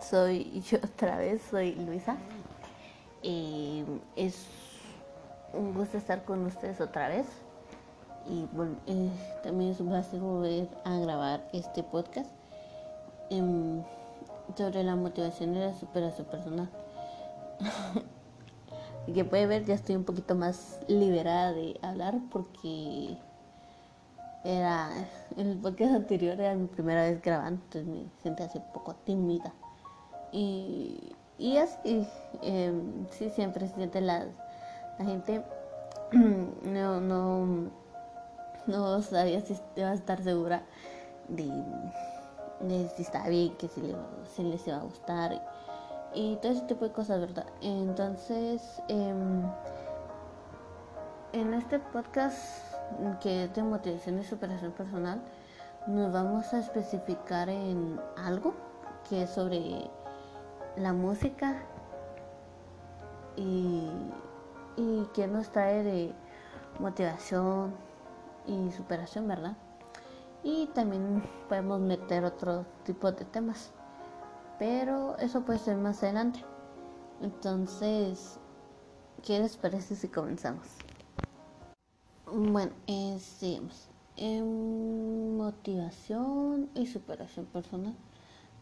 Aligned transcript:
Soy 0.00 0.62
yo 0.70 0.78
otra 0.78 1.16
vez, 1.16 1.42
soy 1.50 1.74
Luisa. 1.74 2.16
Eh, 3.22 3.84
es 4.14 4.46
un 5.52 5.74
gusto 5.74 5.98
estar 5.98 6.24
con 6.24 6.46
ustedes 6.46 6.80
otra 6.80 7.08
vez. 7.08 7.26
Y 8.28 8.46
también 9.42 9.72
es 9.72 9.80
un 9.80 9.88
placer 9.88 10.20
volver 10.20 10.68
a 10.84 10.98
grabar 10.98 11.48
este 11.52 11.82
podcast 11.82 12.30
em, 13.30 13.82
sobre 14.56 14.84
la 14.84 14.94
motivación 14.94 15.56
y 15.56 15.58
la 15.58 15.74
superación 15.74 16.26
personal. 16.26 16.70
que 19.14 19.24
puede 19.24 19.46
ver, 19.46 19.64
ya 19.64 19.74
estoy 19.74 19.96
un 19.96 20.04
poquito 20.04 20.34
más 20.34 20.78
liberada 20.86 21.52
de 21.52 21.78
hablar 21.82 22.20
porque 22.30 23.16
era 24.44 24.90
el 25.36 25.56
podcast 25.58 25.94
anterior 25.94 26.40
era 26.40 26.54
mi 26.54 26.66
primera 26.66 27.02
vez 27.02 27.20
grabando, 27.22 27.60
entonces 27.64 27.86
me 27.86 28.22
sentí 28.22 28.42
así 28.42 28.58
un 28.58 28.72
poco 28.72 28.94
tímida. 28.94 29.52
Y, 30.32 31.16
y 31.38 31.56
así, 31.56 32.06
eh, 32.42 32.72
sí, 33.10 33.30
siempre 33.30 33.66
se 33.68 33.74
siente 33.74 34.00
la, 34.00 34.26
la 34.98 35.04
gente, 35.04 35.44
no, 36.12 37.00
no, 37.00 37.70
no 38.66 39.02
sabía 39.02 39.40
si 39.40 39.56
iba 39.76 39.90
a 39.90 39.94
estar 39.94 40.22
segura 40.22 40.62
de, 41.28 41.50
de 42.60 42.88
si 42.96 43.02
está 43.02 43.28
bien, 43.28 43.56
que 43.56 43.68
si, 43.68 43.80
le, 43.80 43.94
si 44.34 44.42
les 44.42 44.66
iba 44.66 44.76
a 44.76 44.82
gustar 44.82 45.40
y, 46.14 46.36
todo 46.36 46.52
ese 46.52 46.62
tipo 46.62 46.84
de 46.84 46.92
cosas, 46.92 47.20
¿verdad? 47.20 47.46
Entonces, 47.60 48.82
eh, 48.88 49.14
en 51.32 51.54
este 51.54 51.78
podcast 51.78 52.67
que 53.20 53.44
es 53.44 53.54
de 53.54 53.62
motivación 53.62 54.18
y 54.18 54.24
superación 54.24 54.72
personal, 54.72 55.20
nos 55.86 56.12
vamos 56.12 56.52
a 56.52 56.58
especificar 56.58 57.48
en 57.48 57.98
algo 58.16 58.54
que 59.08 59.22
es 59.22 59.30
sobre 59.30 59.90
la 60.76 60.92
música 60.92 61.56
y, 63.36 63.88
y 64.76 65.08
que 65.14 65.26
nos 65.26 65.50
trae 65.50 65.82
de 65.82 66.14
motivación 66.78 67.74
y 68.46 68.70
superación, 68.72 69.28
¿verdad? 69.28 69.56
Y 70.42 70.66
también 70.68 71.22
podemos 71.48 71.80
meter 71.80 72.24
otro 72.24 72.64
tipo 72.84 73.10
de 73.10 73.24
temas, 73.24 73.72
pero 74.58 75.16
eso 75.18 75.42
puede 75.42 75.58
ser 75.58 75.76
más 75.76 76.02
adelante. 76.02 76.44
Entonces, 77.20 78.38
¿qué 79.22 79.40
les 79.40 79.56
parece 79.56 79.96
si 79.96 80.08
comenzamos? 80.08 80.68
Bueno, 82.30 82.72
este, 82.86 83.58
motivación 85.36 86.68
y 86.74 86.86
superación 86.86 87.46
personal. 87.46 87.94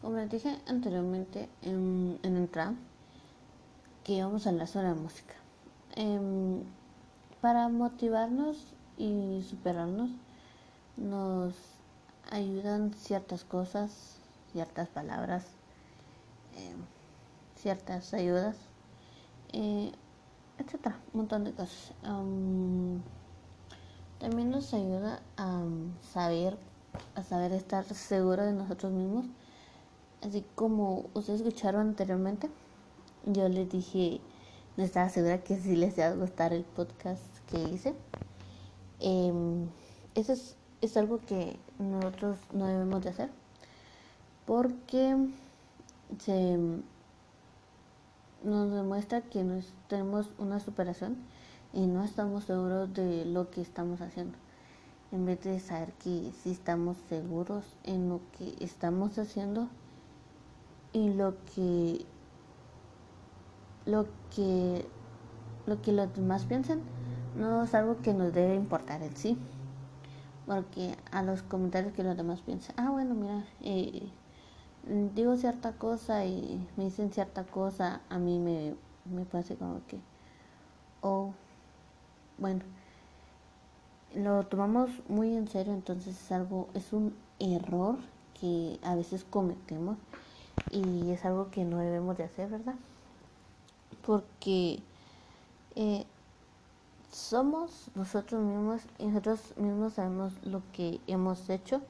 Como 0.01 0.15
les 0.15 0.29
dije 0.29 0.57
anteriormente 0.67 1.49
en, 1.63 2.17
en 2.23 2.37
entrada, 2.37 2.75
que 4.05 4.23
vamos 4.23 4.47
a 4.47 4.51
hablar 4.51 4.67
sobre 4.67 4.87
la 4.87 4.95
música. 4.95 5.33
Em, 5.95 6.63
para 7.41 7.67
motivarnos 7.67 8.73
y 8.97 9.43
superarnos, 9.49 10.11
nos 10.95 11.53
ayudan 12.31 12.93
ciertas 12.93 13.43
cosas, 13.43 14.19
ciertas 14.53 14.87
palabras, 14.87 15.45
em, 16.55 16.77
ciertas 17.55 18.13
ayudas, 18.13 18.55
eh, 19.51 19.91
etcétera, 20.57 20.97
un 21.13 21.21
montón 21.21 21.43
de 21.43 21.51
cosas. 21.51 21.91
También 24.19 24.49
nos 24.49 24.73
ayuda 24.73 25.21
a 25.37 25.63
saber, 26.11 26.57
a 27.15 27.23
saber 27.23 27.51
estar 27.51 27.85
seguro 27.85 28.43
de 28.45 28.53
nosotros 28.53 28.91
mismos. 28.91 29.25
Así 30.21 30.43
como 30.55 31.05
ustedes 31.13 31.41
escucharon 31.41 31.89
anteriormente, 31.89 32.49
yo 33.25 33.47
les 33.49 33.69
dije, 33.69 34.19
no 34.75 34.83
estaba 34.83 35.09
segura 35.09 35.43
que 35.43 35.57
si 35.57 35.75
les 35.75 35.97
iba 35.97 36.07
a 36.07 36.15
gustar 36.15 36.53
el 36.53 36.63
podcast 36.63 37.23
que 37.49 37.61
hice. 37.61 37.93
Em, 38.99 39.67
eso 40.15 40.33
es, 40.33 40.55
es 40.81 40.97
algo 40.97 41.19
que 41.19 41.59
nosotros 41.77 42.37
no 42.51 42.65
debemos 42.65 43.03
de 43.03 43.09
hacer 43.09 43.29
porque 44.47 45.15
se 46.19 46.57
nos 48.43 48.71
demuestra 48.71 49.21
que 49.21 49.43
nos, 49.43 49.65
tenemos 49.89 50.29
una 50.39 50.59
superación 50.59 51.17
y 51.77 51.85
no 51.85 52.03
estamos 52.03 52.45
seguros 52.45 52.91
de 52.95 53.23
lo 53.25 53.51
que 53.51 53.61
estamos 53.61 54.01
haciendo. 54.01 54.35
En 55.11 55.27
vez 55.27 55.43
de 55.43 55.59
saber 55.59 55.93
que 55.93 56.31
sí 56.41 56.49
estamos 56.49 56.97
seguros 57.07 57.65
en 57.83 58.09
lo 58.09 58.19
que 58.35 58.55
estamos 58.65 59.19
haciendo 59.19 59.69
y 60.91 61.13
lo 61.13 61.35
que 61.53 62.03
lo 63.85 64.07
que 64.35 64.87
lo 65.67 65.79
que 65.83 65.91
los 65.91 66.11
demás 66.15 66.45
piensan 66.45 66.81
no 67.35 67.63
es 67.63 67.75
algo 67.75 68.01
que 68.01 68.13
nos 68.15 68.33
debe 68.33 68.55
importar 68.55 69.03
en 69.03 69.15
sí 69.15 69.37
porque 70.47 70.95
a 71.11 71.21
los 71.21 71.43
comentarios 71.43 71.93
que 71.93 72.03
los 72.03 72.17
demás 72.17 72.41
piensan 72.41 72.75
ah 72.77 72.89
bueno 72.89 73.13
mira 73.13 73.45
eh, 73.61 74.09
digo 75.13 75.37
cierta 75.37 75.73
cosa 75.73 76.25
y 76.25 76.67
me 76.75 76.85
dicen 76.85 77.13
cierta 77.13 77.43
cosa 77.43 78.01
a 78.09 78.17
mí 78.17 78.39
me, 78.39 78.75
me 79.05 79.25
parece 79.25 79.55
como 79.55 79.85
que 79.85 79.99
oh 81.01 81.33
bueno, 82.37 82.61
lo 84.13 84.45
tomamos 84.45 84.89
muy 85.09 85.35
en 85.35 85.47
serio, 85.47 85.73
entonces 85.73 86.19
es 86.21 86.31
algo, 86.31 86.67
es 86.73 86.93
un 86.93 87.13
error 87.39 87.97
que 88.39 88.79
a 88.83 88.95
veces 88.95 89.25
cometemos 89.29 89.97
y 90.71 91.11
es 91.11 91.25
algo 91.25 91.49
que 91.51 91.63
no 91.63 91.79
debemos 91.79 92.17
de 92.17 92.23
hacer, 92.23 92.49
¿verdad? 92.49 92.75
Porque 94.05 94.79
eh, 95.75 96.05
somos 97.11 97.89
nosotros 97.95 98.41
mismos 98.41 98.81
y 98.97 99.07
nosotros 99.07 99.39
mismos 99.57 99.93
sabemos 99.93 100.33
lo 100.43 100.61
que 100.73 100.99
hemos 101.07 101.49
hecho. 101.49 101.81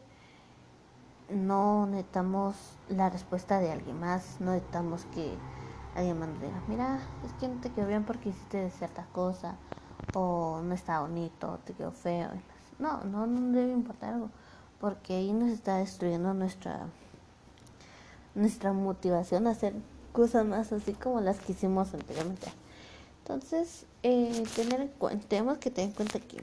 No 1.29 1.87
necesitamos 1.87 2.55
la 2.87 3.09
respuesta 3.09 3.59
de 3.59 3.71
alguien 3.71 3.99
más, 3.99 4.39
no 4.39 4.51
necesitamos 4.51 5.03
que 5.13 5.37
alguien 5.95 6.19
más 6.19 6.29
diga, 6.39 6.63
mira, 6.67 7.01
es 7.25 7.33
que 7.33 7.49
no 7.49 7.59
te 7.59 7.69
quedó 7.71 7.87
bien 7.87 8.05
porque 8.05 8.29
hiciste 8.29 8.69
cierta 8.69 9.05
cosa 9.13 9.57
o 10.13 10.62
no 10.63 10.73
está 10.73 11.01
bonito, 11.01 11.59
te 11.66 11.73
quedó 11.73 11.91
feo. 11.91 12.29
No, 12.79 13.03
no, 13.03 13.28
no 13.28 13.51
debe 13.51 13.72
importar 13.72 14.13
algo, 14.13 14.29
porque 14.79 15.16
ahí 15.16 15.34
nos 15.34 15.50
está 15.50 15.78
destruyendo 15.78 16.34
nuestra 16.34 16.88
nuestra 18.38 18.72
motivación 18.72 19.47
a 19.47 19.51
hacer 19.51 19.73
cosas 20.13 20.45
más 20.45 20.72
así 20.72 20.94
como 20.94 21.22
las 21.22 21.40
que 21.40 21.53
hicimos 21.53 21.94
anteriormente. 21.94 22.47
Entonces, 23.19 23.85
eh, 24.03 24.44
tener 24.56 24.90
tenemos 25.28 25.57
que 25.57 25.72
tener 25.72 25.90
en 25.90 25.95
cuenta 25.95 26.19
que 26.19 26.38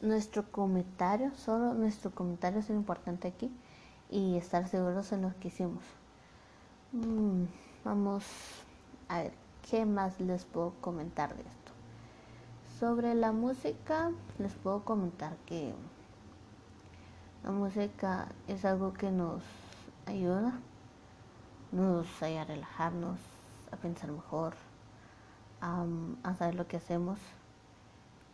nuestro 0.00 0.50
comentario, 0.50 1.32
solo 1.36 1.74
nuestro 1.74 2.10
comentario 2.10 2.60
es 2.60 2.70
importante 2.70 3.28
aquí 3.28 3.50
y 4.10 4.36
estar 4.36 4.68
seguros 4.68 5.12
en 5.12 5.22
lo 5.22 5.32
que 5.38 5.48
hicimos. 5.48 5.82
Mm, 6.92 7.44
vamos 7.84 8.24
a 9.08 9.22
ver, 9.22 9.32
¿qué 9.70 9.84
más 9.84 10.20
les 10.20 10.44
puedo 10.44 10.72
comentar 10.80 11.34
de 11.34 11.42
esto? 11.42 11.63
Sobre 12.80 13.14
la 13.14 13.30
música, 13.30 14.10
les 14.40 14.52
puedo 14.52 14.84
comentar 14.84 15.36
que 15.46 15.72
la 17.44 17.52
música 17.52 18.26
es 18.48 18.64
algo 18.64 18.92
que 18.94 19.12
nos 19.12 19.44
ayuda, 20.06 20.58
nos 21.70 22.20
ayuda 22.20 22.42
a 22.42 22.46
relajarnos, 22.46 23.20
a 23.70 23.76
pensar 23.76 24.10
mejor, 24.10 24.54
a, 25.60 25.86
saber 26.36 26.56
lo 26.56 26.66
que 26.66 26.78
hacemos, 26.78 27.20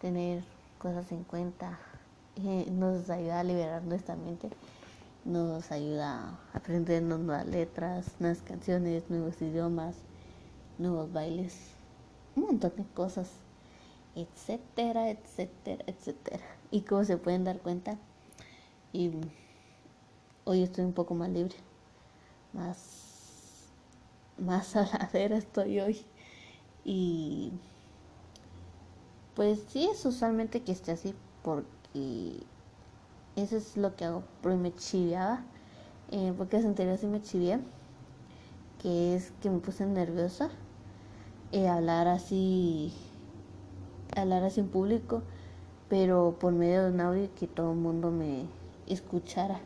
tener 0.01 0.43
cosas 0.79 1.13
en 1.13 1.23
cuenta, 1.25 1.79
nos 2.71 3.11
ayuda 3.11 3.41
a 3.41 3.45
liberar 3.45 3.83
nuestra 3.83 4.17
mente, 4.17 4.49
nos 5.27 5.71
ayuda 5.71 6.31
a 6.55 6.57
aprender 6.57 7.03
nuevas 7.03 7.47
letras, 7.47 8.15
nuevas 8.19 8.41
canciones, 8.41 9.05
nuevos 9.11 9.43
idiomas, 9.43 9.97
nuevos 10.79 11.13
bailes, 11.13 11.75
un 12.37 12.45
montón 12.47 12.73
de 12.75 12.85
cosas 12.95 13.31
etcétera, 14.15 15.11
etcétera, 15.11 15.85
etcétera. 15.87 16.45
Y 16.71 16.83
como 16.83 17.05
se 17.05 17.17
pueden 17.17 17.45
dar 17.45 17.59
cuenta, 17.61 17.99
y 18.93 19.11
hoy 20.45 20.63
estoy 20.63 20.85
un 20.85 20.93
poco 20.93 21.15
más 21.15 21.31
libre, 21.31 21.55
más, 22.53 23.71
más 24.39 24.75
ver 25.13 25.33
estoy 25.33 25.81
hoy. 25.81 26.05
Y 26.85 27.53
pues 29.35 29.61
sí 29.69 29.89
es 29.91 30.05
usualmente 30.05 30.63
que 30.63 30.73
esté 30.73 30.93
así 30.93 31.15
porque 31.43 32.41
eso 33.37 33.57
es 33.57 33.77
lo 33.77 33.97
que 33.97 34.05
hago, 34.05 34.25
porque 34.43 34.57
me 34.57 34.75
chiviaba, 34.75 35.45
eh, 36.11 36.33
porque 36.37 36.57
hace 36.57 36.67
anterior 36.67 36.99
sí 36.99 37.07
me 37.07 37.23
chivié, 37.23 37.61
que 38.83 39.15
es 39.15 39.33
que 39.43 39.51
me 39.51 39.59
puse 39.61 39.87
nerviosa, 39.87 40.51
eh, 41.53 41.69
hablar 41.69 42.09
así 42.09 42.93
hablar 44.17 44.45
así 44.45 44.61
en 44.61 44.69
público, 44.69 45.23
pero 45.89 46.37
por 46.39 46.53
medio 46.53 46.85
de 46.85 46.91
un 46.93 47.01
audio 47.01 47.29
que 47.39 47.47
todo 47.47 47.73
el 47.73 47.79
mundo 47.79 48.11
me 48.11 48.45
escuchara. 48.87 49.61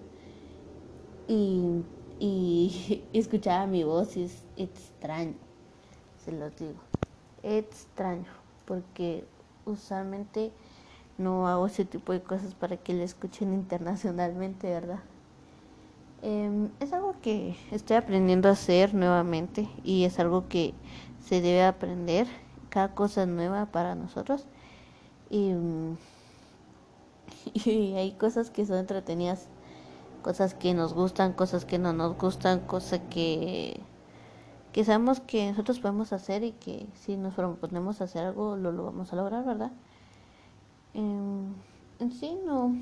Y 1.29 1.83
y 2.19 3.07
escuchaba 3.13 3.67
mi 3.67 3.85
voz 3.85 4.17
y 4.17 4.25
es 4.25 4.45
extraño, 4.57 5.35
se 6.25 6.33
los 6.33 6.57
digo, 6.57 6.79
extraño, 7.43 8.31
porque 8.65 9.25
usualmente 9.67 10.51
no 11.19 11.49
hago 11.49 11.67
ese 11.67 11.85
tipo 11.85 12.13
de 12.13 12.23
cosas 12.23 12.55
para 12.55 12.77
que 12.77 12.95
le 12.95 13.05
escuchen 13.05 13.53
internacionalmente, 13.53 14.69
¿verdad? 14.69 15.01
Em, 16.23 16.71
es 16.81 16.93
algo 16.93 17.15
que 17.21 17.57
estoy 17.71 17.97
aprendiendo 17.97 18.49
a 18.49 18.53
hacer 18.53 18.95
nuevamente 18.95 19.69
y 19.83 20.05
es 20.05 20.19
algo 20.19 20.49
que 20.49 20.73
se 21.29 21.41
debe 21.41 21.63
aprender. 21.63 22.27
Cada 22.75 22.93
cosa 22.93 23.25
nueva 23.25 23.67
para 23.67 23.95
nosotros 23.95 24.47
y, 25.31 25.53
y 27.71 27.95
hay 27.95 28.13
cosas 28.19 28.51
que 28.51 28.67
son 28.67 28.79
entretenidas, 28.79 29.47
cosas 30.23 30.55
que 30.55 30.75
nos 30.75 30.93
gustan, 30.93 31.35
cosas 31.35 31.65
que 31.65 31.79
no 31.79 31.93
nos 31.93 32.19
gustan, 32.19 32.59
cosas 32.67 33.01
que, 33.11 33.81
que 34.73 34.85
sabemos 34.85 35.21
que 35.21 35.51
nosotros 35.51 35.79
podemos 35.79 36.13
hacer 36.13 36.43
y 36.43 36.51
que 36.51 36.89
si 36.95 37.17
nos 37.17 37.35
proponemos 37.35 38.01
hacer 38.01 38.27
algo 38.27 38.57
lo, 38.57 38.73
lo 38.73 38.87
vamos 38.87 39.13
a 39.13 39.17
lograr, 39.17 39.45
¿verdad? 39.45 39.71
Em, 40.95 41.55
en 42.01 42.11
sí 42.11 42.37
no 42.45 42.77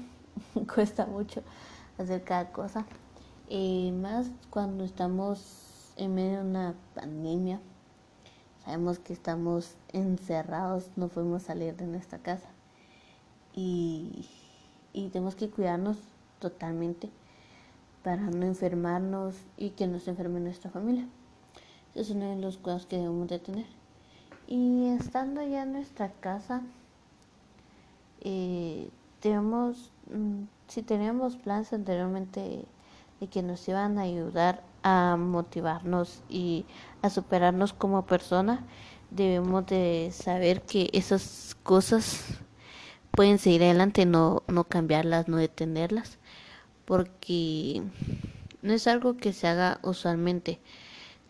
cuesta 0.74 1.04
mucho 1.04 1.42
hacer 1.98 2.24
cada 2.24 2.50
cosa. 2.50 2.86
Y 3.46 3.92
más 3.92 4.30
cuando 4.48 4.84
estamos 4.84 5.92
en 5.96 6.14
medio 6.14 6.38
de 6.38 6.44
una 6.48 6.74
pandemia. 6.94 7.60
Sabemos 8.64 9.00
que 9.00 9.12
estamos 9.12 9.74
encerrados, 9.92 10.90
no 10.94 11.08
podemos 11.08 11.42
salir 11.42 11.76
de 11.76 11.86
nuestra 11.86 12.18
casa. 12.18 12.48
Y, 13.54 14.28
tenemos 14.92 15.34
que 15.34 15.50
cuidarnos 15.50 15.96
totalmente 16.38 17.10
para 18.04 18.22
no 18.22 18.46
enfermarnos 18.46 19.34
y 19.56 19.70
que 19.70 19.86
no 19.86 19.98
se 19.98 20.10
enferme 20.10 20.38
nuestra 20.38 20.70
familia. 20.70 21.06
Ese 21.90 22.00
es 22.00 22.10
uno 22.10 22.30
de 22.30 22.36
los 22.36 22.56
cuidados 22.58 22.86
que 22.86 22.96
debemos 22.96 23.28
de 23.28 23.38
tener. 23.40 23.66
Y 24.46 24.88
estando 24.88 25.42
ya 25.42 25.62
en 25.64 25.72
nuestra 25.72 26.12
casa, 26.12 26.62
eh, 28.20 28.90
tenemos, 29.20 29.90
mm, 30.12 30.44
si 30.68 30.82
teníamos 30.82 31.36
planes 31.36 31.72
anteriormente 31.72 32.64
y 33.20 33.26
que 33.26 33.42
nos 33.42 33.66
iban 33.68 33.98
a 33.98 34.02
ayudar 34.02 34.62
a 34.82 35.17
motivarnos 35.17 36.23
y 36.29 36.67
a 37.02 37.11
superarnos 37.11 37.73
como 37.73 38.06
persona, 38.06 38.64
debemos 39.11 39.67
de 39.67 40.11
saber 40.12 40.62
que 40.62 40.90
esas 40.93 41.56
cosas 41.62 42.25
pueden 43.11 43.38
seguir 43.38 43.62
adelante, 43.62 44.06
no, 44.06 44.43
no 44.49 44.64
cambiarlas, 44.64 45.29
no 45.29 45.37
detenerlas, 45.37 46.19
porque 46.84 47.82
no 48.62 48.73
es 48.73 48.87
algo 48.87 49.17
que 49.17 49.32
se 49.32 49.46
haga 49.49 49.79
usualmente, 49.82 50.61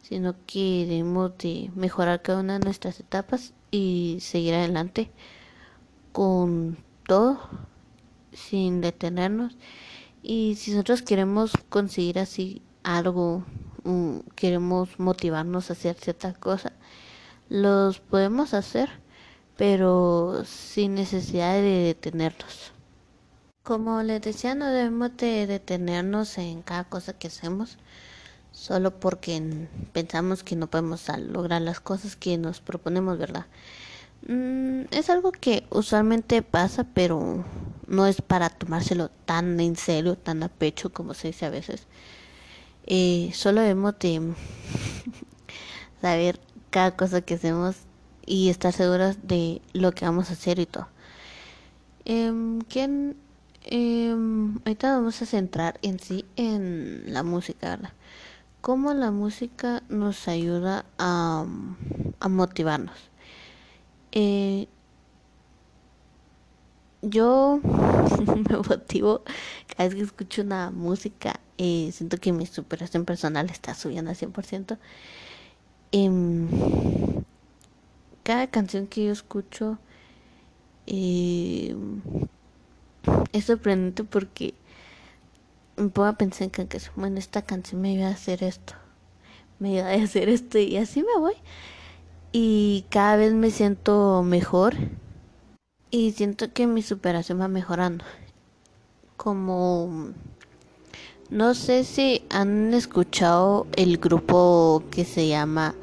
sino 0.03 0.35
que 0.47 0.87
debemos 0.89 1.37
de 1.39 1.71
mejorar 1.75 2.23
cada 2.23 2.41
una 2.41 2.59
de 2.59 2.65
nuestras 2.65 3.01
etapas 3.01 3.55
y 3.71 4.19
seguir 4.21 4.55
adelante 4.55 5.11
con 6.13 6.79
todo 7.07 7.41
sin 8.33 8.81
detenernos. 8.81 9.57
Y 10.23 10.55
si 10.55 10.71
nosotros 10.71 11.03
queremos 11.03 11.53
conseguir 11.69 12.19
así 12.19 12.63
algo, 12.82 13.44
queremos 14.34 14.99
motivarnos 14.99 15.70
a 15.70 15.73
hacer 15.75 15.96
cierta 15.96 16.34
cosa, 16.34 16.73
los 17.49 18.00
podemos 18.00 18.55
hacer, 18.55 18.88
pero 19.56 20.43
sin 20.44 20.94
necesidad 20.94 21.55
de 21.55 21.84
detenernos. 21.84 22.73
Como 23.62 24.02
les 24.02 24.20
decía, 24.23 24.55
no 24.55 24.67
debemos 24.67 25.17
de 25.17 25.46
detenernos 25.46 26.37
en 26.38 26.62
cada 26.62 26.84
cosa 26.84 27.12
que 27.12 27.29
hacemos, 27.29 27.79
solo 28.50 28.99
porque 28.99 29.69
pensamos 29.93 30.43
que 30.43 30.56
no 30.56 30.69
podemos 30.69 31.06
lograr 31.19 31.62
las 31.62 31.81
cosas 31.81 32.17
que 32.17 32.38
nos 32.38 32.61
proponemos, 32.61 33.19
¿verdad? 33.19 33.46
Mm, 34.26 34.82
es 34.90 35.11
algo 35.11 35.32
que 35.32 35.64
usualmente 35.70 36.43
pasa, 36.43 36.84
pero 36.94 37.44
no 37.87 38.06
es 38.06 38.23
para 38.23 38.50
tomárselo 38.50 39.11
tan 39.11 39.58
en 39.61 39.76
serio, 39.76 40.17
tan 40.17 40.43
a 40.43 40.49
pecho 40.49 40.93
como 40.93 41.14
se 41.14 41.29
dice 41.29 41.46
a 41.46 41.50
veces. 41.50 41.87
Eh, 42.87 43.31
solo 43.34 43.61
debemos 43.61 43.99
de 43.99 44.34
saber 46.00 46.40
cada 46.70 46.96
cosa 46.96 47.20
que 47.20 47.34
hacemos 47.34 47.76
y 48.26 48.49
estar 48.49 48.73
seguros 48.73 49.17
de 49.23 49.62
lo 49.73 49.93
que 49.93 50.05
vamos 50.05 50.31
a 50.31 50.34
hacer 50.34 50.58
y 50.58 50.67
todo. 50.67 50.88
Eh, 52.05 52.58
¿quién, 52.69 53.17
eh, 53.64 54.14
ahorita 54.64 54.96
vamos 54.96 55.23
a 55.23 55.26
centrar 55.26 55.79
en 55.82 56.00
sí 56.00 56.25
en 56.37 57.05
la 57.06 57.23
música, 57.23 57.70
¿verdad? 57.70 57.93
Cómo 58.61 58.94
la 58.94 59.11
música 59.11 59.82
nos 59.88 60.29
ayuda 60.29 60.84
a, 60.99 61.44
a 62.20 62.29
motivarnos. 62.29 62.96
Eh, 64.12 64.69
yo 67.03 67.61
me 68.49 68.57
motivo 68.57 69.23
cada 69.77 69.89
vez 69.89 69.97
que 69.97 70.03
escucho 70.03 70.43
una 70.43 70.71
música. 70.71 71.41
Eh, 71.59 71.91
siento 71.93 72.17
que 72.19 72.33
mi 72.33 72.47
superación 72.47 73.05
personal 73.05 73.51
está 73.51 73.75
subiendo 73.75 74.11
al 74.11 74.17
100%. 74.17 74.79
Eh, 75.93 76.11
cada 78.23 78.47
canción 78.47 78.87
que 78.87 79.07
yo 79.07 79.13
escucho 79.13 79.79
eh, 80.87 81.75
es 83.33 83.45
sorprendente 83.45 84.05
porque 84.05 84.55
me 85.77 85.89
pongo 85.89 86.09
a 86.09 86.17
pensar 86.17 86.45
en 86.45 86.51
que, 86.51 86.79
bueno, 86.97 87.19
esta 87.19 87.43
canción 87.43 87.81
me 87.81 87.93
iba 87.93 88.07
a 88.07 88.11
hacer 88.11 88.45
esto, 88.45 88.75
me 89.59 89.75
iba 89.75 89.89
a 89.89 89.95
hacer 89.95 90.29
esto 90.29 90.59
y 90.59 90.77
así 90.77 91.03
me 91.03 91.19
voy. 91.19 91.35
Y 92.33 92.87
cada 92.91 93.17
vez 93.17 93.35
me 93.35 93.51
siento 93.51 94.23
mejor 94.23 94.75
y 95.93 96.12
siento 96.12 96.53
que 96.53 96.67
mi 96.67 96.83
superación 96.83 97.41
va 97.41 97.49
mejorando. 97.49 98.05
Como 99.17 100.12
no 101.31 101.55
sé 101.55 101.85
si 101.85 102.25
han 102.31 102.75
escuchado 102.75 103.67
el 103.77 103.99
grupo 103.99 104.83
que 104.91 105.05
se 105.05 105.29
llama 105.29 105.75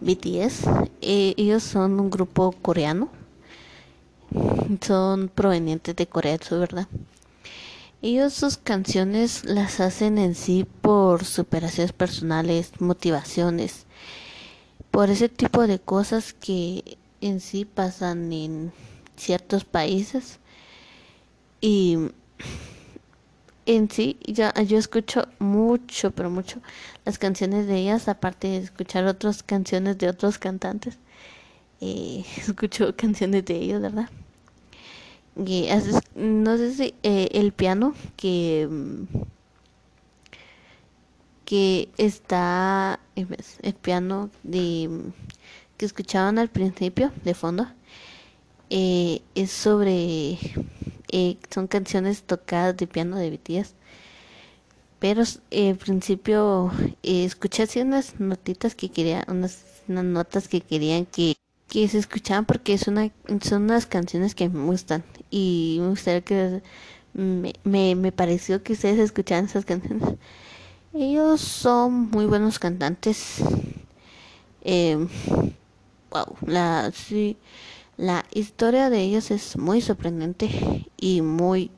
BTS. 0.00 0.68
Eh, 1.00 1.34
ellos 1.38 1.62
son 1.62 1.98
un 1.98 2.10
grupo 2.10 2.52
coreano. 2.52 3.08
Son 4.82 5.28
provenientes 5.28 5.96
de 5.96 6.06
Corea 6.06 6.32
del 6.32 6.42
Sur, 6.42 6.60
¿verdad? 6.60 6.86
Ellos 8.02 8.34
sus 8.34 8.58
canciones 8.58 9.46
las 9.46 9.80
hacen 9.80 10.18
en 10.18 10.34
sí 10.34 10.66
por 10.82 11.24
superaciones 11.24 11.92
personales, 11.92 12.72
motivaciones, 12.78 13.86
por 14.90 15.08
ese 15.08 15.30
tipo 15.30 15.66
de 15.66 15.78
cosas 15.78 16.34
que 16.34 16.98
en 17.22 17.40
sí 17.40 17.64
pasan 17.64 18.32
en 18.34 18.72
ciertos 19.16 19.64
países. 19.64 20.38
Y 21.60 21.98
en 23.66 23.90
sí 23.90 24.18
ya 24.26 24.52
yo 24.62 24.78
escucho 24.78 25.26
mucho 25.38 26.12
pero 26.12 26.30
mucho 26.30 26.60
las 27.04 27.18
canciones 27.18 27.66
de 27.66 27.78
ellas 27.78 28.08
aparte 28.08 28.48
de 28.48 28.58
escuchar 28.58 29.06
otras 29.06 29.42
canciones 29.42 29.98
de 29.98 30.08
otros 30.08 30.38
cantantes. 30.38 30.98
Eh, 31.80 32.24
escucho 32.36 32.94
canciones 32.96 33.44
de 33.44 33.56
ellos 33.56 33.82
verdad 33.82 34.08
y 35.36 35.68
no 36.14 36.56
sé 36.56 36.72
si 36.72 36.94
eh, 37.02 37.28
el 37.32 37.52
piano 37.52 37.94
que 38.16 38.68
que 41.44 41.90
está 41.98 42.98
el 43.14 43.74
piano 43.74 44.30
de 44.42 44.88
que 45.76 45.84
escuchaban 45.84 46.38
al 46.38 46.48
principio 46.48 47.12
de 47.22 47.34
fondo 47.34 47.66
eh, 48.70 49.22
es 49.34 49.50
sobre 49.52 50.38
eh, 51.12 51.38
son 51.50 51.66
canciones 51.68 52.22
tocadas 52.24 52.76
de 52.76 52.86
piano 52.86 53.16
de 53.16 53.30
BTS 53.30 53.74
pero 54.98 55.22
eh, 55.50 55.70
al 55.70 55.76
principio 55.76 56.70
eh, 57.02 57.24
escuché 57.24 57.64
así 57.64 57.80
unas 57.80 58.18
notitas 58.20 58.74
que 58.74 58.88
quería 58.90 59.24
unas, 59.28 59.64
unas 59.88 60.04
notas 60.04 60.48
que 60.48 60.60
querían 60.60 61.06
que, 61.06 61.36
que 61.68 61.88
se 61.88 61.98
escuchaban 61.98 62.44
porque 62.46 62.74
es 62.74 62.88
una, 62.88 63.10
son 63.42 63.64
unas 63.64 63.86
canciones 63.86 64.34
que 64.34 64.48
me 64.48 64.64
gustan 64.64 65.04
y 65.30 65.78
me 65.80 65.88
gustaría 65.90 66.22
que 66.22 66.62
me, 67.14 67.52
me, 67.64 67.94
me 67.94 68.12
pareció 68.12 68.62
que 68.62 68.74
ustedes 68.74 68.98
escuchaban 68.98 69.46
esas 69.46 69.64
canciones. 69.64 70.04
Ellos 70.94 71.40
son 71.40 72.10
muy 72.10 72.26
buenos 72.26 72.58
cantantes 72.58 73.42
wow 76.10 76.36
la 76.46 76.90
sí 76.92 77.36
la 77.96 78.24
historia 78.30 78.90
de 78.90 79.00
ellos 79.00 79.30
es 79.30 79.56
muy 79.56 79.80
sorprendente 79.80 80.86
y 80.96 81.22
muy, 81.22 81.70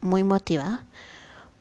muy 0.00 0.24
motivada. 0.24 0.84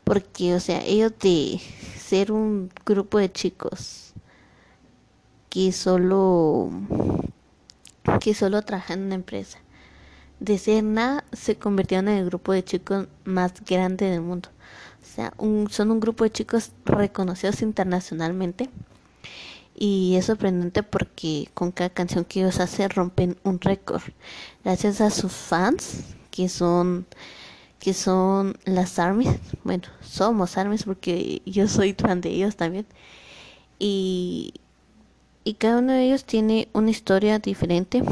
Porque, 0.04 0.56
o 0.56 0.60
sea, 0.60 0.82
ellos 0.86 1.14
de 1.20 1.60
ser 2.00 2.32
un 2.32 2.72
grupo 2.86 3.18
de 3.18 3.32
chicos 3.32 4.14
que 5.50 5.72
solo, 5.72 6.70
que 8.22 8.34
solo 8.34 8.62
trabajan 8.62 9.00
en 9.00 9.06
una 9.08 9.16
empresa, 9.16 9.60
de 10.40 10.58
ser 10.58 10.84
nada, 10.84 11.26
se 11.34 11.58
convirtieron 11.58 12.08
en 12.08 12.20
el 12.20 12.26
grupo 12.26 12.54
de 12.54 12.64
chicos 12.64 13.08
más 13.26 13.54
grande 13.66 14.10
del 14.10 14.22
mundo. 14.22 14.50
O 15.02 15.06
sea, 15.16 15.34
un, 15.38 15.70
son 15.70 15.92
un 15.92 16.00
grupo 16.00 16.24
de 16.24 16.32
chicos 16.32 16.72
reconocidos 16.86 17.62
internacionalmente. 17.62 18.70
Y 19.80 20.16
es 20.16 20.26
sorprendente 20.26 20.82
porque 20.82 21.50
con 21.54 21.72
cada 21.72 21.90
canción 21.92 22.26
que 22.26 22.40
ellos 22.42 22.60
hacen 22.60 22.90
rompen 22.90 23.38
un 23.44 23.62
récord. 23.62 24.02
Gracias 24.64 25.02
a 25.02 25.12
sus 25.12 25.32
fans, 25.32 26.04
que 26.32 26.50
son 26.50 27.06
que 27.80 27.94
son 27.94 28.58
las 28.66 29.00
armies. 29.00 29.40
Bueno, 29.64 29.84
somos 30.02 30.58
armies 30.58 30.84
porque 30.84 31.42
yo 31.46 31.68
soy 31.68 31.94
fan 31.94 32.22
de 32.22 32.30
ellos 32.30 32.56
también. 32.56 32.86
Y, 33.80 34.56
y 35.44 35.54
cada 35.54 35.80
uno 35.80 35.94
de 35.94 36.06
ellos 36.06 36.26
tiene 36.26 36.68
una 36.74 36.90
historia 36.90 37.40
diferente. 37.40 38.04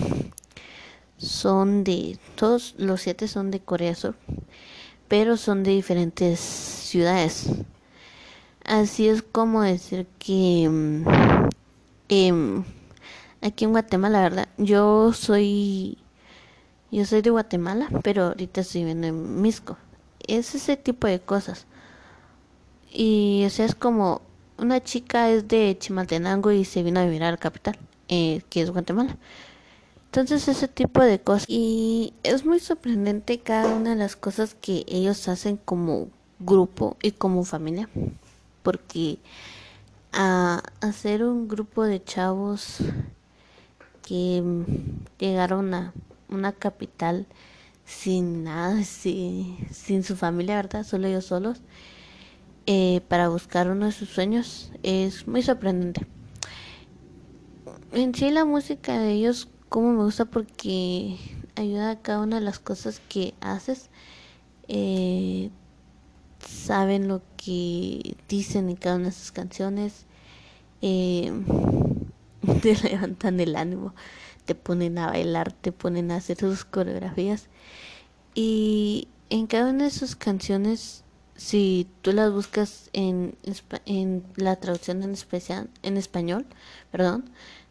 Son 1.17 1.83
de, 1.83 2.19
todos 2.35 2.75
los 2.77 3.01
siete 3.01 3.27
son 3.27 3.51
de 3.51 3.59
Corea 3.59 3.95
Sur, 3.95 4.15
pero 5.07 5.37
son 5.37 5.63
de 5.63 5.71
diferentes 5.71 6.39
ciudades. 6.39 7.47
Así 8.63 9.07
es 9.07 9.21
como 9.21 9.61
decir 9.61 10.07
que 10.19 10.69
eh, 12.09 12.63
aquí 13.41 13.65
en 13.65 13.71
Guatemala, 13.71 14.17
la 14.17 14.29
verdad, 14.29 14.49
yo 14.57 15.13
soy 15.13 15.97
yo 16.91 17.05
soy 17.05 17.21
de 17.21 17.29
Guatemala, 17.29 17.89
pero 18.03 18.27
ahorita 18.27 18.61
estoy 18.61 18.81
viviendo 18.81 19.07
en 19.07 19.41
Misco. 19.41 19.77
Es 20.27 20.55
ese 20.55 20.77
tipo 20.77 21.07
de 21.07 21.19
cosas. 21.19 21.65
Y 22.91 23.43
o 23.45 23.49
sea, 23.49 23.65
es 23.65 23.75
como 23.75 24.21
una 24.57 24.81
chica 24.81 25.29
es 25.29 25.47
de 25.47 25.75
Chimaltenango 25.77 26.51
y 26.51 26.63
se 26.63 26.83
vino 26.83 26.99
a 26.99 27.05
vivir 27.05 27.23
a 27.23 27.31
la 27.31 27.37
capital, 27.37 27.77
eh, 28.07 28.41
que 28.49 28.61
es 28.61 28.71
Guatemala. 28.71 29.17
Entonces 30.05 30.47
ese 30.47 30.69
tipo 30.69 31.01
de 31.01 31.19
cosas. 31.19 31.45
Y 31.49 32.13
es 32.23 32.45
muy 32.45 32.59
sorprendente 32.59 33.39
cada 33.39 33.75
una 33.75 33.89
de 33.89 33.97
las 33.97 34.15
cosas 34.15 34.55
que 34.55 34.85
ellos 34.87 35.27
hacen 35.27 35.57
como 35.57 36.07
grupo 36.39 36.95
y 37.01 37.11
como 37.11 37.43
familia. 37.43 37.89
Porque 38.63 39.17
a 40.15 40.63
hacer 40.79 41.25
un 41.25 41.49
grupo 41.49 41.83
de 41.83 42.01
chavos 42.01 42.77
que 44.01 44.41
llegaron 45.19 45.73
a 45.73 45.93
una 46.29 46.53
capital 46.53 47.27
sin 47.83 48.45
nada, 48.45 48.81
sin, 48.83 49.67
sin 49.71 50.03
su 50.03 50.15
familia, 50.15 50.55
¿verdad? 50.55 50.83
Solo 50.83 51.07
ellos 51.07 51.25
solos, 51.25 51.61
eh, 52.65 53.01
para 53.09 53.27
buscar 53.27 53.69
uno 53.69 53.87
de 53.87 53.91
sus 53.91 54.09
sueños, 54.09 54.71
es 54.83 55.27
muy 55.27 55.41
sorprendente. 55.41 56.07
En 57.91 58.15
sí 58.15 58.31
la 58.31 58.45
música 58.45 58.97
de 58.97 59.11
ellos, 59.11 59.49
como 59.67 59.91
me 59.91 60.03
gusta 60.03 60.23
porque 60.23 61.17
ayuda 61.55 61.91
a 61.91 62.01
cada 62.01 62.21
una 62.21 62.39
de 62.39 62.45
las 62.45 62.59
cosas 62.59 63.01
que 63.09 63.33
haces. 63.41 63.89
Eh, 64.69 65.51
saben 66.45 67.07
lo 67.07 67.21
que 67.37 68.15
dicen 68.29 68.69
en 68.69 68.75
cada 68.75 68.95
una 68.95 69.05
de 69.05 69.11
sus 69.11 69.31
canciones. 69.31 70.05
Eh, 70.81 71.31
te 72.61 72.75
levantan 72.75 73.39
el 73.39 73.55
ánimo 73.55 73.93
te 74.45 74.55
ponen 74.55 74.97
a 74.97 75.07
bailar, 75.07 75.51
te 75.51 75.71
ponen 75.71 76.11
a 76.11 76.17
hacer 76.17 76.37
sus 76.37 76.63
coreografías. 76.63 77.47
Y 78.33 79.07
en 79.29 79.47
cada 79.47 79.71
una 79.71 79.85
de 79.85 79.91
sus 79.91 80.15
canciones, 80.15 81.03
si 81.35 81.87
tú 82.01 82.13
las 82.13 82.31
buscas 82.31 82.89
en, 82.93 83.35
en 83.85 84.23
la 84.35 84.55
traducción 84.55 85.03
en, 85.03 85.11
especial, 85.11 85.69
en 85.83 85.97
español, 85.97 86.45
perdón, 86.91 87.25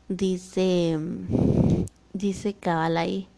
dice, 0.09 0.99
dice 2.13 2.55
cabal 2.55 2.97
ahí 2.97 3.29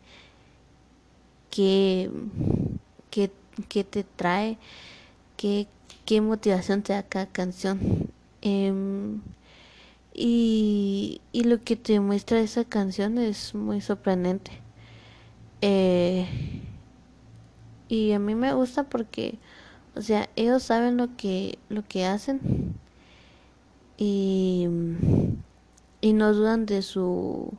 que, 1.50 2.10
que, 3.10 3.84
te 3.84 4.04
trae, 4.04 4.58
que, 5.36 5.68
qué 6.04 6.20
motivación 6.20 6.82
te 6.82 6.92
da 6.92 7.02
cada 7.02 7.26
canción. 7.26 8.10
Em, 8.42 9.20
y, 10.14 11.20
y 11.32 11.44
lo 11.44 11.62
que 11.62 11.76
te 11.76 12.00
muestra 12.00 12.40
esa 12.40 12.64
canción 12.64 13.18
es 13.18 13.54
muy 13.54 13.80
sorprendente. 13.80 14.52
Eh, 15.60 16.26
y 17.88 18.12
a 18.12 18.18
mí 18.18 18.34
me 18.34 18.52
gusta 18.54 18.84
porque, 18.84 19.38
o 19.94 20.02
sea, 20.02 20.28
ellos 20.36 20.62
saben 20.62 20.96
lo 20.96 21.16
que, 21.16 21.58
lo 21.68 21.82
que 21.86 22.04
hacen 22.06 22.74
y, 23.96 24.66
y 26.00 26.12
no 26.12 26.32
dudan 26.34 26.66
de 26.66 26.82
su 26.82 27.52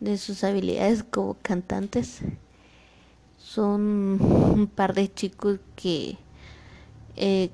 de 0.00 0.18
sus 0.18 0.42
habilidades 0.42 1.04
como 1.04 1.36
cantantes. 1.42 2.22
Son 3.38 4.20
un 4.20 4.66
par 4.66 4.94
de 4.94 5.12
chicos 5.12 5.60
que 5.76 6.16
eh, 7.16 7.50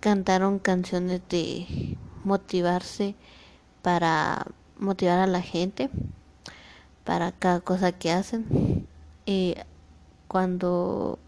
cantaron 0.00 0.58
canciones 0.58 1.20
de 1.28 1.96
motivarse 2.24 3.14
para 3.82 4.46
motivar 4.78 5.18
a 5.18 5.26
la 5.26 5.42
gente 5.42 5.90
para 7.04 7.32
cada 7.32 7.60
cosa 7.60 7.92
que 7.92 8.10
hacen. 8.10 8.86
Y 9.26 9.54
cuando 10.28 11.18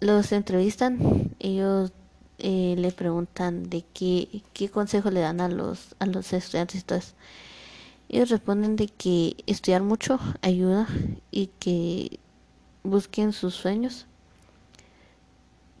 los 0.00 0.32
entrevistan, 0.32 1.34
ellos 1.38 1.92
eh, 2.38 2.74
le 2.78 2.92
preguntan 2.92 3.68
de 3.68 3.84
qué, 3.92 4.42
qué 4.52 4.68
consejo 4.68 5.10
le 5.10 5.20
dan 5.20 5.40
a 5.40 5.48
los, 5.48 5.96
a 5.98 6.06
los 6.06 6.32
estudiantes. 6.32 6.82
Entonces, 6.82 7.14
ellos 8.08 8.30
responden 8.30 8.76
de 8.76 8.88
que 8.88 9.36
estudiar 9.46 9.82
mucho 9.82 10.18
ayuda 10.42 10.86
y 11.30 11.48
que 11.58 12.20
busquen 12.82 13.32
sus 13.32 13.54
sueños 13.54 14.06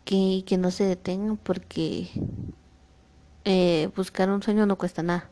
que, 0.08 0.42
que 0.46 0.56
no 0.56 0.70
se 0.70 0.84
detengan 0.84 1.36
porque 1.36 2.08
eh, 3.44 3.90
buscar 3.94 4.30
un 4.30 4.42
sueño 4.42 4.64
no 4.64 4.78
cuesta 4.78 5.02
nada. 5.02 5.28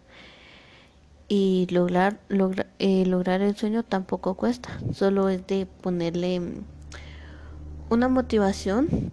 Y 1.28 1.66
lograr, 1.70 2.20
eh, 2.78 3.06
lograr 3.06 3.40
el 3.40 3.56
sueño 3.56 3.84
tampoco 3.84 4.34
cuesta. 4.34 4.78
Solo 4.92 5.30
es 5.30 5.46
de 5.46 5.64
ponerle 5.64 6.40
mm, 6.40 6.64
una 7.88 8.08
motivación 8.08 9.12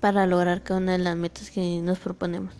para 0.00 0.26
lograr 0.26 0.64
cada 0.64 0.80
una 0.80 0.92
de 0.92 0.98
las 0.98 1.14
metas 1.14 1.52
que 1.52 1.80
nos 1.80 2.00
proponemos. 2.00 2.52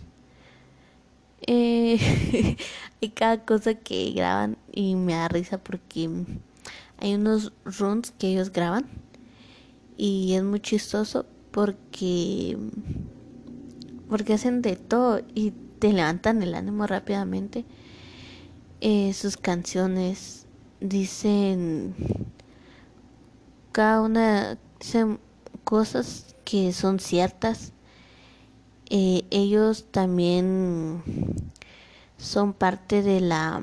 Eh, 1.48 2.56
hay 3.02 3.08
cada 3.08 3.44
cosa 3.44 3.74
que 3.74 4.12
graban 4.12 4.56
y 4.70 4.94
me 4.94 5.14
da 5.14 5.26
risa 5.26 5.58
porque 5.58 6.06
mm, 6.08 6.24
hay 6.98 7.16
unos 7.16 7.52
runs 7.64 8.12
que 8.12 8.28
ellos 8.28 8.52
graban 8.52 8.86
y 9.96 10.34
es 10.34 10.44
muy 10.44 10.60
chistoso 10.60 11.26
porque 11.52 12.56
porque 14.08 14.34
hacen 14.34 14.60
de 14.60 14.76
todo 14.76 15.20
y 15.34 15.52
te 15.78 15.92
levantan 15.92 16.42
el 16.42 16.54
ánimo 16.54 16.86
rápidamente. 16.86 17.64
Eh, 18.80 19.12
sus 19.14 19.36
canciones 19.36 20.46
dicen 20.80 21.94
cada 23.70 24.02
una 24.02 24.58
dicen 24.80 25.18
cosas 25.64 26.34
que 26.44 26.72
son 26.72 26.98
ciertas. 26.98 27.72
Eh, 28.90 29.22
ellos 29.30 29.86
también 29.90 31.02
son 32.18 32.52
parte 32.52 33.02
de 33.02 33.20
la 33.20 33.62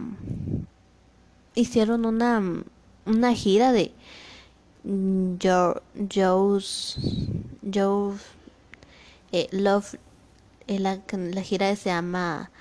hicieron 1.55 2.05
una 2.05 2.41
una 3.05 3.33
gira 3.33 3.71
de 3.71 3.91
Joe's 6.09 6.97
Joe 7.73 8.15
eh, 9.31 9.47
Love 9.51 9.97
la, 10.67 10.99
la 11.09 11.41
gira 11.41 11.75
se 11.75 11.89
llama 11.89 12.51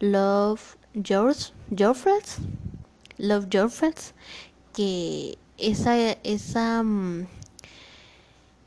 Love 0.00 0.76
Your 0.94 1.94
Friends, 1.94 2.38
Love 3.18 3.48
Friends, 3.70 4.14
que 4.72 5.36
esa, 5.58 5.96
esa 6.22 6.82
mm, 6.82 7.26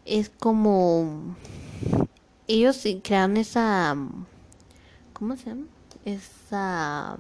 es 0.05 0.29
como 0.29 1.36
ellos 2.48 2.86
crearon 3.03 3.38
esa 3.38 3.96
¿cómo 5.13 5.36
se 5.38 5.46
llama? 5.50 5.65
esa 6.05 7.17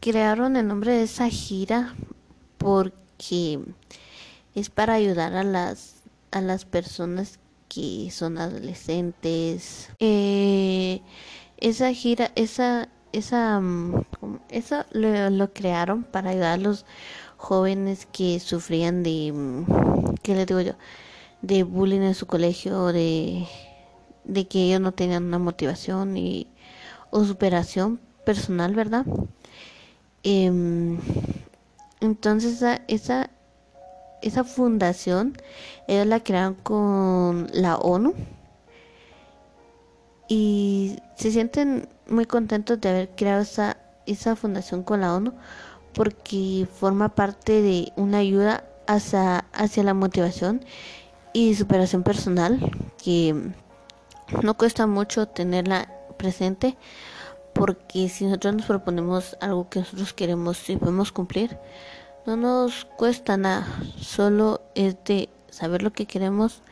crearon 0.00 0.56
el 0.56 0.66
nombre 0.66 0.92
de 0.92 1.04
esa 1.04 1.28
gira 1.28 1.94
porque 2.58 3.60
es 4.54 4.70
para 4.70 4.94
ayudar 4.94 5.34
a 5.34 5.44
las 5.44 6.04
a 6.34 6.40
las 6.40 6.64
personas 6.64 7.38
que 7.68 8.10
son 8.10 8.38
adolescentes. 8.38 9.90
Eh, 10.00 11.00
esa 11.58 11.92
gira, 11.92 12.32
esa, 12.34 12.88
esa, 13.12 13.60
mm, 13.60 14.04
eso 14.50 14.84
lo, 14.92 15.52
crearon 15.52 16.02
para 16.02 16.30
ayudar 16.30 16.52
a 16.54 16.62
los 16.62 16.86
jóvenes 17.36 18.06
que 18.12 18.40
sufrían 18.40 19.02
de, 19.04 19.32
mm, 19.32 20.14
¿qué 20.22 20.34
les 20.34 20.46
digo 20.46 20.60
yo? 20.60 20.74
De 21.42 21.62
bullying 21.62 22.00
en 22.00 22.14
su 22.14 22.26
colegio, 22.26 22.86
de, 22.86 23.46
de 24.24 24.46
que 24.48 24.64
ellos 24.64 24.80
no 24.80 24.92
tenían 24.92 25.24
una 25.24 25.38
motivación 25.38 26.16
y, 26.16 26.48
o 27.10 27.24
superación 27.24 28.00
personal, 28.26 28.74
¿verdad? 28.74 29.06
Em, 30.24 30.98
entonces 32.00 32.62
esa 32.88 33.30
esa 34.24 34.44
fundación, 34.44 35.36
ellos 35.86 36.06
la 36.06 36.20
crearon 36.20 36.54
con 36.54 37.48
la 37.52 37.76
ONU. 37.76 38.14
Y 40.28 40.96
se 41.16 41.30
sienten 41.30 41.88
muy 42.08 42.24
contentos 42.24 42.80
de 42.80 42.88
haber 42.88 43.08
creado 43.10 43.42
esa, 43.42 43.76
esa 44.06 44.36
fundación 44.36 44.82
con 44.82 45.02
la 45.02 45.14
ONU 45.14 45.34
porque 45.92 46.66
forma 46.72 47.14
parte 47.14 47.62
de 47.62 47.92
una 47.96 48.18
ayuda 48.18 48.64
hacia, 48.86 49.40
hacia 49.52 49.84
la 49.84 49.94
motivación 49.94 50.64
y 51.32 51.54
superación 51.54 52.02
personal 52.02 52.58
que 53.02 53.52
no 54.42 54.56
cuesta 54.56 54.86
mucho 54.86 55.28
tenerla 55.28 55.88
presente 56.16 56.76
porque 57.52 58.08
si 58.08 58.24
nosotros 58.24 58.56
nos 58.56 58.66
proponemos 58.66 59.36
algo 59.40 59.68
que 59.68 59.80
nosotros 59.80 60.12
queremos 60.12 60.68
y 60.68 60.76
podemos 60.76 61.12
cumplir, 61.12 61.56
no 62.26 62.36
nos 62.36 62.86
cuesta 62.86 63.36
nada, 63.36 63.66
solo 64.00 64.62
es 64.74 64.96
de 65.04 65.28
saber 65.50 65.82
lo 65.82 65.92
que 65.92 66.06
queremos, 66.06 66.62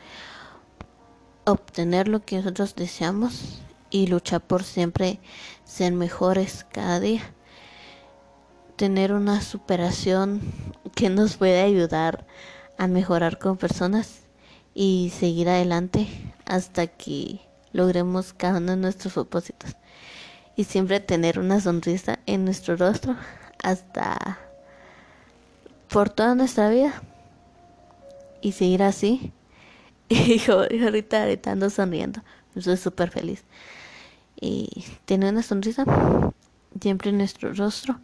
obtener 1.45 2.07
lo 2.07 2.25
que 2.25 2.37
nosotros 2.37 2.75
deseamos 2.75 3.61
y 3.91 4.07
luchar 4.07 4.41
por 4.41 4.63
siempre 4.63 5.19
ser 5.63 5.93
mejores 5.93 6.65
cada 6.71 6.99
día. 6.99 7.21
Tener 8.75 9.13
una 9.13 9.41
superación 9.41 10.41
que 10.95 11.09
nos 11.09 11.37
puede 11.37 11.61
ayudar 11.61 12.25
a 12.79 12.87
mejorar 12.87 13.37
con 13.37 13.57
personas 13.57 14.21
y 14.73 15.13
seguir 15.15 15.49
adelante 15.49 16.07
hasta 16.45 16.87
que 16.87 17.41
logremos 17.71 18.33
cada 18.33 18.57
uno 18.57 18.71
de 18.71 18.77
nuestros 18.77 19.13
propósitos. 19.13 19.75
Y 20.55 20.63
siempre 20.63 20.99
tener 20.99 21.37
una 21.37 21.61
sonrisa 21.61 22.19
en 22.25 22.45
nuestro 22.45 22.75
rostro 22.75 23.15
hasta 23.61 24.42
por 25.93 26.09
toda 26.09 26.33
nuestra 26.33 26.69
vida. 26.69 27.01
Y 28.41 28.51
seguir 28.53 28.83
así. 28.83 29.31
Y 30.09 30.41
ahorita, 30.49 31.21
ahorita 31.21 31.51
ando 31.51 31.69
sonriendo. 31.69 32.21
Estoy 32.55 32.77
súper 32.77 33.09
feliz. 33.09 33.45
Y 34.41 34.85
tener 35.05 35.31
una 35.31 35.43
sonrisa 35.43 35.85
siempre 36.81 37.11
en 37.11 37.19
nuestro 37.19 37.53
rostro. 37.53 37.99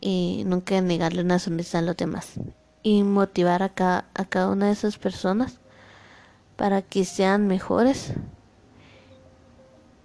Y 0.00 0.44
nunca 0.46 0.80
negarle 0.80 1.22
una 1.22 1.38
sonrisa 1.38 1.80
a 1.80 1.82
los 1.82 1.96
demás. 1.96 2.34
Y 2.82 3.02
motivar 3.02 3.62
a 3.62 3.68
cada, 3.68 4.06
a 4.14 4.24
cada 4.24 4.48
una 4.48 4.66
de 4.66 4.72
esas 4.72 4.96
personas 4.96 5.58
para 6.56 6.82
que 6.82 7.04
sean 7.04 7.46
mejores 7.46 8.14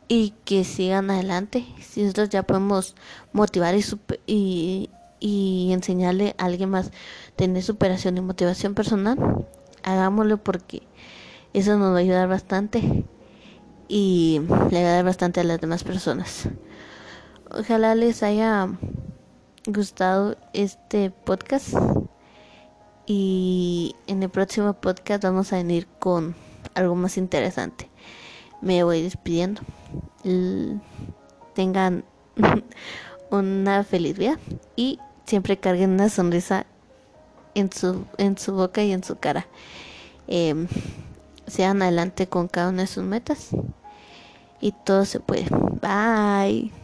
y 0.08 0.34
que 0.46 0.64
sigan 0.64 1.10
adelante. 1.10 1.66
Si 1.80 2.02
nosotros 2.02 2.30
ya 2.30 2.44
podemos 2.44 2.96
motivar 3.32 3.76
y, 3.76 3.84
y, 4.28 4.90
y 5.24 5.72
enseñarle 5.72 6.36
a 6.38 6.44
alguien 6.44 6.70
más 6.70 6.92
tener 7.38 7.64
superación 7.64 8.18
y 8.18 8.22
motivación 8.22 8.76
personal, 8.76 9.48
hagámoslo 9.82 10.44
porque 10.44 10.84
eso 11.54 11.78
nos 11.78 11.94
va 11.94 11.96
a 11.96 12.02
ayudar 12.02 12.28
bastante 12.28 13.06
y 13.88 14.42
le 14.70 14.84
va 14.84 14.90
a 14.90 14.94
dar 14.96 15.06
bastante 15.06 15.40
a 15.40 15.46
las 15.46 15.62
demás 15.62 15.86
personas. 15.86 16.50
Ojalá 17.50 17.96
les 17.96 18.22
haya 18.22 18.68
gustado 19.66 20.36
este 20.52 21.10
podcast 21.10 21.74
y 23.06 23.96
en 24.08 24.24
el 24.24 24.30
próximo 24.30 24.74
podcast 24.74 25.24
vamos 25.24 25.54
a 25.54 25.56
venir 25.56 25.88
con 26.00 26.36
algo 26.74 26.96
más 26.96 27.16
interesante. 27.18 27.90
Me 28.60 28.84
voy 28.84 29.04
despidiendo. 29.04 29.62
Tengan 31.54 32.04
una 33.32 33.86
feliz 33.86 34.18
vida 34.18 34.38
y 34.76 35.00
siempre 35.26 35.58
carguen 35.58 35.92
una 35.92 36.10
sonrisa 36.10 36.66
en 37.56 37.72
su, 37.72 38.06
en 38.18 38.38
su 38.38 38.54
boca 38.54 38.84
y 38.84 38.92
en 38.92 39.04
su 39.04 39.18
cara. 39.18 39.48
Eh, 40.28 40.68
sean 41.48 41.82
adelante 41.82 42.28
con 42.28 42.48
cada 42.48 42.70
una 42.70 42.84
de 42.84 42.88
sus 42.88 43.04
metas 43.04 43.50
y 44.62 44.72
todo 44.86 45.06
se 45.06 45.20
puede. 45.20 45.46
Bye. 45.82 46.83